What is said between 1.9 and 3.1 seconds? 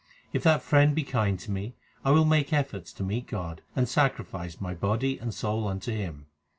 I will make efforts to